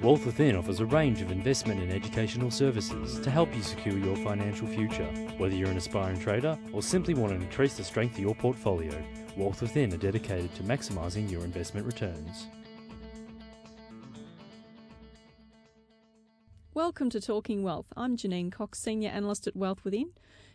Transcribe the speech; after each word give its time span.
Wealth 0.00 0.26
Within 0.26 0.54
offers 0.54 0.78
a 0.78 0.86
range 0.86 1.22
of 1.22 1.32
investment 1.32 1.80
and 1.80 1.90
educational 1.90 2.52
services 2.52 3.18
to 3.18 3.32
help 3.32 3.52
you 3.52 3.62
secure 3.62 3.98
your 3.98 4.14
financial 4.18 4.68
future. 4.68 5.08
Whether 5.38 5.56
you're 5.56 5.70
an 5.70 5.76
aspiring 5.76 6.20
trader 6.20 6.56
or 6.72 6.82
simply 6.82 7.14
want 7.14 7.32
to 7.32 7.44
increase 7.44 7.76
the 7.76 7.82
strength 7.82 8.14
of 8.14 8.20
your 8.20 8.36
portfolio, 8.36 8.94
Wealth 9.36 9.60
Within 9.60 9.92
are 9.92 9.96
dedicated 9.96 10.54
to 10.54 10.62
maximising 10.62 11.28
your 11.28 11.42
investment 11.42 11.84
returns. 11.84 12.46
Welcome 16.74 17.10
to 17.10 17.20
Talking 17.20 17.64
Wealth. 17.64 17.86
I'm 17.96 18.16
Janine 18.16 18.52
Cox, 18.52 18.78
Senior 18.78 19.10
Analyst 19.10 19.48
at 19.48 19.56
Wealth 19.56 19.82
Within. 19.82 20.12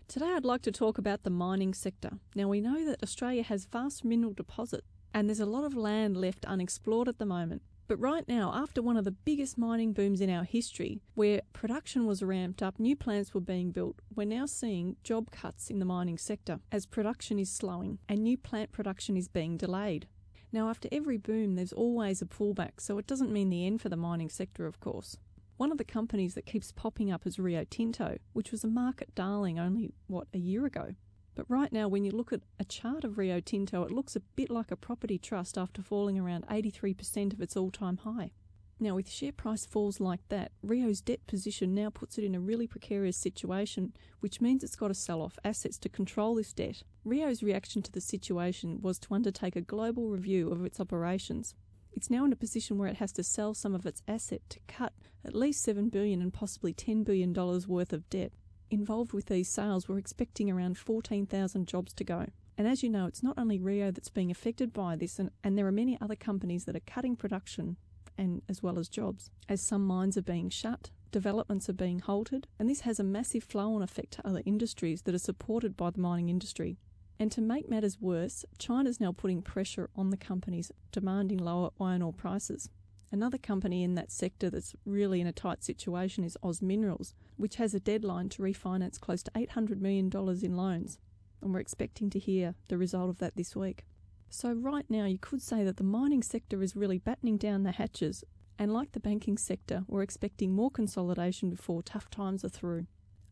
Today 0.07 0.31
I'd 0.33 0.45
like 0.45 0.61
to 0.61 0.71
talk 0.71 0.97
about 0.97 1.23
the 1.23 1.29
mining 1.29 1.73
sector. 1.73 2.11
Now 2.33 2.47
we 2.47 2.61
know 2.61 2.85
that 2.85 3.03
Australia 3.03 3.43
has 3.43 3.65
vast 3.65 4.05
mineral 4.05 4.31
deposits 4.31 4.87
and 5.13 5.27
there's 5.27 5.41
a 5.41 5.45
lot 5.45 5.65
of 5.65 5.75
land 5.75 6.15
left 6.15 6.45
unexplored 6.45 7.09
at 7.09 7.17
the 7.17 7.25
moment. 7.25 7.61
But 7.87 7.99
right 7.99 8.25
now, 8.27 8.53
after 8.55 8.81
one 8.81 8.95
of 8.95 9.03
the 9.03 9.11
biggest 9.11 9.57
mining 9.57 9.91
booms 9.91 10.21
in 10.21 10.29
our 10.29 10.45
history, 10.45 11.01
where 11.15 11.41
production 11.51 12.05
was 12.05 12.23
ramped 12.23 12.63
up, 12.63 12.79
new 12.79 12.95
plants 12.95 13.33
were 13.33 13.41
being 13.41 13.71
built, 13.71 13.97
we're 14.15 14.25
now 14.25 14.45
seeing 14.45 14.95
job 15.03 15.31
cuts 15.31 15.69
in 15.69 15.79
the 15.79 15.85
mining 15.85 16.17
sector 16.17 16.59
as 16.71 16.85
production 16.85 17.37
is 17.37 17.51
slowing 17.51 17.99
and 18.07 18.23
new 18.23 18.37
plant 18.37 18.71
production 18.71 19.17
is 19.17 19.27
being 19.27 19.57
delayed. 19.57 20.07
Now, 20.53 20.69
after 20.69 20.87
every 20.91 21.17
boom, 21.17 21.55
there's 21.55 21.73
always 21.73 22.21
a 22.21 22.25
pullback, 22.25 22.79
so 22.79 22.97
it 22.99 23.07
doesn't 23.07 23.33
mean 23.33 23.49
the 23.49 23.65
end 23.65 23.81
for 23.81 23.89
the 23.89 23.97
mining 23.97 24.29
sector, 24.29 24.65
of 24.65 24.79
course. 24.79 25.17
One 25.57 25.71
of 25.71 25.77
the 25.77 25.83
companies 25.83 26.35
that 26.35 26.45
keeps 26.45 26.71
popping 26.71 27.11
up 27.11 27.27
is 27.27 27.37
Rio 27.37 27.65
Tinto, 27.69 28.17
which 28.33 28.51
was 28.51 28.63
a 28.63 28.67
market 28.67 29.13
darling 29.13 29.59
only, 29.59 29.91
what, 30.07 30.27
a 30.33 30.37
year 30.37 30.65
ago. 30.65 30.95
But 31.35 31.49
right 31.49 31.71
now, 31.71 31.87
when 31.87 32.05
you 32.05 32.11
look 32.11 32.31
at 32.31 32.41
a 32.59 32.65
chart 32.65 33.03
of 33.03 33.17
Rio 33.17 33.39
Tinto, 33.39 33.83
it 33.83 33.91
looks 33.91 34.15
a 34.15 34.19
bit 34.19 34.49
like 34.49 34.71
a 34.71 34.75
property 34.75 35.17
trust 35.17 35.57
after 35.57 35.81
falling 35.81 36.19
around 36.19 36.47
83% 36.47 37.33
of 37.33 37.41
its 37.41 37.57
all 37.57 37.71
time 37.71 37.97
high. 37.97 38.31
Now, 38.79 38.95
with 38.95 39.09
share 39.09 39.31
price 39.31 39.65
falls 39.65 39.99
like 39.99 40.27
that, 40.29 40.51
Rio's 40.61 40.99
debt 40.99 41.25
position 41.25 41.73
now 41.73 41.89
puts 41.89 42.17
it 42.17 42.23
in 42.23 42.35
a 42.35 42.39
really 42.39 42.67
precarious 42.67 43.15
situation, 43.15 43.93
which 44.19 44.41
means 44.41 44.63
it's 44.63 44.75
got 44.75 44.89
to 44.89 44.93
sell 44.93 45.21
off 45.21 45.39
assets 45.43 45.77
to 45.79 45.89
control 45.89 46.35
this 46.35 46.53
debt. 46.53 46.83
Rio's 47.05 47.41
reaction 47.41 47.81
to 47.83 47.91
the 47.91 48.01
situation 48.01 48.81
was 48.81 48.99
to 48.99 49.13
undertake 49.13 49.55
a 49.55 49.61
global 49.61 50.09
review 50.09 50.51
of 50.51 50.65
its 50.65 50.79
operations. 50.79 51.55
It's 51.93 52.09
now 52.09 52.25
in 52.25 52.33
a 52.33 52.35
position 52.35 52.77
where 52.77 52.89
it 52.89 52.97
has 52.97 53.11
to 53.13 53.23
sell 53.23 53.53
some 53.53 53.73
of 53.73 53.85
its 53.85 54.01
asset 54.07 54.41
to 54.49 54.59
cut 54.67 54.93
at 55.23 55.35
least 55.35 55.63
7 55.63 55.89
billion 55.89 56.21
and 56.21 56.33
possibly 56.33 56.73
10 56.73 57.03
billion 57.03 57.31
dollars 57.31 57.67
worth 57.67 57.93
of 57.93 58.09
debt 58.09 58.33
involved 58.69 59.13
with 59.13 59.27
these 59.27 59.49
sales 59.49 59.87
were 59.87 59.97
expecting 59.97 60.49
around 60.49 60.77
14,000 60.77 61.67
jobs 61.67 61.93
to 61.93 62.03
go. 62.03 62.27
And 62.57 62.67
as 62.67 62.83
you 62.83 62.89
know, 62.89 63.07
it's 63.07 63.23
not 63.23 63.37
only 63.37 63.59
Rio 63.59 63.91
that's 63.91 64.09
being 64.09 64.29
affected 64.29 64.73
by 64.73 64.95
this, 64.95 65.19
and, 65.19 65.31
and 65.43 65.57
there 65.57 65.67
are 65.67 65.71
many 65.71 65.97
other 65.99 66.15
companies 66.15 66.65
that 66.65 66.75
are 66.75 66.81
cutting 66.81 67.15
production 67.15 67.77
and 68.17 68.41
as 68.47 68.61
well 68.61 68.77
as 68.77 68.89
jobs, 68.89 69.31
as 69.49 69.61
some 69.61 69.85
mines 69.85 70.17
are 70.17 70.23
being 70.23 70.49
shut, 70.49 70.91
developments 71.11 71.69
are 71.69 71.73
being 71.73 71.99
halted, 71.99 72.47
and 72.59 72.69
this 72.69 72.81
has 72.81 72.99
a 72.99 73.03
massive 73.03 73.43
flow 73.43 73.73
on 73.73 73.81
effect 73.81 74.11
to 74.11 74.27
other 74.27 74.41
industries 74.45 75.03
that 75.03 75.15
are 75.15 75.19
supported 75.19 75.75
by 75.75 75.89
the 75.89 75.99
mining 75.99 76.29
industry. 76.29 76.77
And 77.19 77.31
to 77.31 77.41
make 77.41 77.69
matters 77.69 78.01
worse, 78.01 78.45
China's 78.57 78.99
now 78.99 79.11
putting 79.11 79.41
pressure 79.41 79.89
on 79.95 80.09
the 80.09 80.17
companies 80.17 80.71
demanding 80.91 81.37
lower 81.37 81.69
iron 81.79 82.01
ore 82.01 82.13
prices. 82.13 82.69
Another 83.13 83.37
company 83.37 83.83
in 83.83 83.93
that 83.93 84.11
sector 84.11 84.49
that's 84.49 84.73
really 84.87 85.21
in 85.21 85.27
a 85.27 85.31
tight 85.31 85.63
situation 85.63 86.23
is 86.23 86.35
Oz 86.41 86.63
Minerals, 86.63 87.13
which 87.37 87.57
has 87.57 87.75
a 87.75 87.79
deadline 87.79 88.27
to 88.29 88.41
refinance 88.41 88.99
close 88.99 89.21
to 89.21 89.29
$800 89.35 89.79
million 89.79 90.09
in 90.41 90.57
loans. 90.57 90.97
And 91.39 91.53
we're 91.53 91.59
expecting 91.59 92.09
to 92.09 92.17
hear 92.17 92.55
the 92.69 92.77
result 92.79 93.11
of 93.11 93.19
that 93.19 93.35
this 93.35 93.55
week. 93.55 93.85
So, 94.31 94.53
right 94.53 94.85
now, 94.89 95.05
you 95.05 95.19
could 95.19 95.43
say 95.43 95.63
that 95.63 95.77
the 95.77 95.83
mining 95.83 96.23
sector 96.23 96.63
is 96.63 96.75
really 96.75 96.97
battening 96.97 97.37
down 97.37 97.61
the 97.61 97.73
hatches. 97.73 98.23
And 98.57 98.73
like 98.73 98.93
the 98.93 98.99
banking 98.99 99.37
sector, 99.37 99.83
we're 99.87 100.01
expecting 100.01 100.51
more 100.51 100.71
consolidation 100.71 101.51
before 101.51 101.83
tough 101.83 102.09
times 102.09 102.43
are 102.43 102.49
through. 102.49 102.87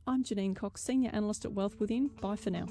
I'm 0.06 0.24
Janine 0.24 0.56
Cox, 0.56 0.84
Senior 0.84 1.10
Analyst 1.12 1.44
at 1.44 1.54
Wealth 1.54 1.80
Within. 1.80 2.10
Bye 2.22 2.36
for 2.36 2.52
now. 2.52 2.68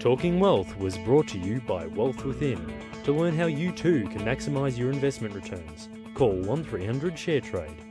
Talking 0.00 0.40
Wealth 0.40 0.78
was 0.78 0.96
brought 0.96 1.28
to 1.28 1.38
you 1.38 1.60
by 1.60 1.88
Wealth 1.88 2.24
Within. 2.24 2.95
To 3.06 3.12
learn 3.12 3.36
how 3.36 3.46
you 3.46 3.70
too 3.70 4.08
can 4.08 4.22
maximise 4.22 4.76
your 4.76 4.90
investment 4.90 5.32
returns, 5.32 5.88
call 6.14 6.32
1300 6.40 7.14
ShareTrade 7.14 7.85